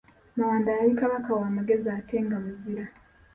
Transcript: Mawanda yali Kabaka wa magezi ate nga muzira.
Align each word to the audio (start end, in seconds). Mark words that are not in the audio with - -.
Mawanda 0.35 0.71
yali 0.71 0.95
Kabaka 0.95 1.31
wa 1.39 1.49
magezi 1.57 1.87
ate 1.97 2.15
nga 2.25 2.37
muzira. 2.43 2.83